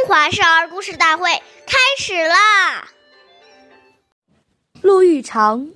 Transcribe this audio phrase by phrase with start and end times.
[0.00, 1.30] 中华少儿故事大会
[1.66, 2.88] 开始啦！
[4.80, 5.68] 路遇长，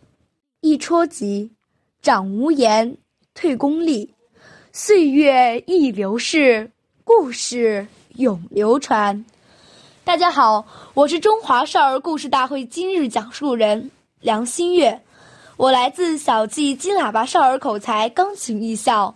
[0.63, 1.51] 一戳即；
[2.01, 2.97] 长无言，
[3.35, 4.15] 退功力。
[4.73, 6.71] 岁月易流逝，
[7.05, 9.27] 故事永流传。
[10.05, 15.03] 大家好，我是中华少儿故事大会今日讲述人梁新月，
[15.59, 19.15] 我来自小季金喇叭少儿口才钢琴艺校。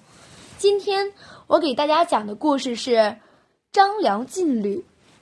[0.59, 1.11] 今天
[1.46, 2.90] 我给大家讲的故事是
[3.72, 4.76] 《张良进旅》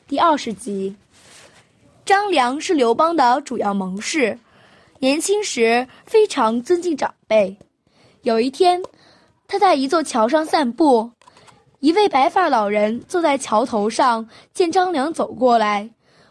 [0.08, 0.94] 第二十集。
[2.04, 4.38] 张良是刘邦的主要盟士，
[5.00, 7.56] 年轻时非常尊敬长辈。
[8.22, 8.80] 有一天，
[9.48, 11.10] 他在一座桥上散步。
[11.80, 15.90] 一位白发老人坐在桥头上，见张良走过来，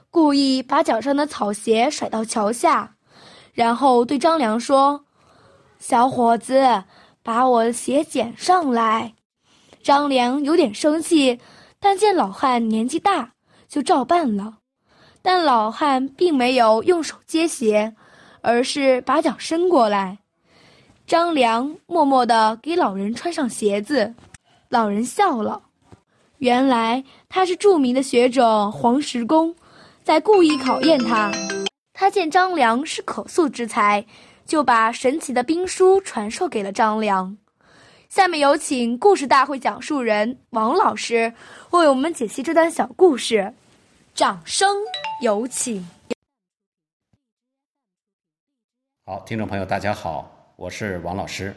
[0.10, 2.96] 故意把脚上的草鞋甩到桥下，
[3.54, 5.04] 然后对张良说
[5.80, 6.84] ：“小伙子，
[7.22, 9.14] 把我的鞋捡上来。”
[9.84, 11.40] 张良有点生气，
[11.78, 13.35] 但见老汉年纪大，
[13.68, 14.58] 就照办了。
[15.22, 17.96] 但老汉并没有用手接鞋，
[18.42, 20.20] 而是把脚伸过来。
[21.08, 24.14] 张良默默地给老人穿上鞋子。
[24.70, 25.62] 老人笑了，
[26.40, 29.56] 原来他是著名的学者黄石公，
[30.04, 31.32] 在故意考验他。
[31.94, 34.06] 他见张良是可塑之才，
[34.46, 37.38] 就把神奇的兵书传授给了张良。
[38.10, 41.34] 下面有请故事大会讲述人王老师
[41.72, 43.54] 为我们解析这段小故事，
[44.16, 44.66] 掌声
[45.22, 45.86] 有请。
[49.06, 51.54] 好，听众朋友，大家好，我是王老师。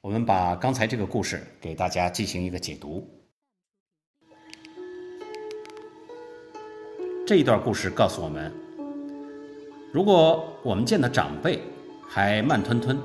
[0.00, 3.04] 我们把刚才这个故事给大家进行一个解读。
[7.26, 8.54] 这一段故事告诉我们：
[9.92, 11.60] 如果我们见到长辈
[12.08, 12.96] 还慢吞吞、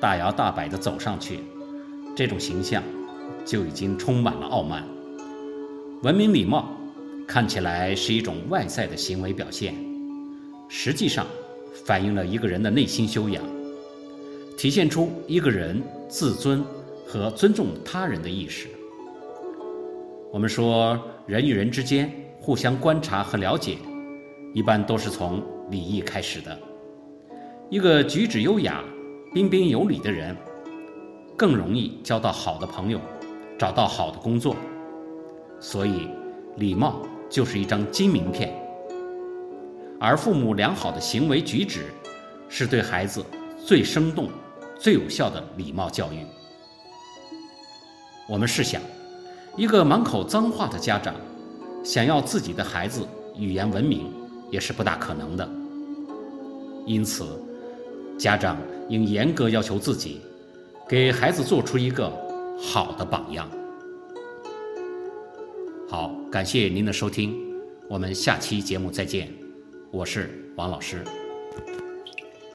[0.00, 1.40] 大摇大摆地走上去，
[2.16, 2.84] 这种形象
[3.44, 4.86] 就已经充满了傲慢。
[6.04, 6.68] 文明礼貌
[7.28, 9.74] 看起来是一种外在的行为表现，
[10.66, 11.26] 实际上
[11.84, 13.44] 反映了一个人的内心修养。
[14.56, 16.64] 体现出一个人自尊
[17.06, 18.66] 和尊重他人的意识。
[20.32, 23.76] 我们说，人与人之间互相观察和了解，
[24.54, 26.58] 一般都是从礼仪开始的。
[27.68, 28.82] 一个举止优雅、
[29.34, 30.34] 彬彬有礼的人，
[31.36, 32.98] 更容易交到好的朋友，
[33.58, 34.56] 找到好的工作。
[35.60, 36.08] 所以，
[36.56, 38.52] 礼貌就是一张金名片。
[40.00, 41.86] 而父母良好的行为举止，
[42.48, 43.24] 是对孩子
[43.64, 44.28] 最生动。
[44.80, 46.24] 最有效的礼貌教育。
[48.28, 48.80] 我们试想，
[49.56, 51.12] 一个满口脏话的家长，
[51.82, 53.04] 想要自己的孩子
[53.36, 54.08] 语言文明，
[54.52, 55.48] 也是不大可能的。
[56.86, 57.26] 因此，
[58.16, 58.56] 家长
[58.88, 60.20] 应严格要求自己，
[60.88, 62.08] 给孩子做出一个
[62.62, 63.48] 好的榜样。
[65.90, 67.34] 好，感谢您的收听，
[67.88, 69.32] 我们下期节目再见。
[69.90, 71.02] 我是王老师。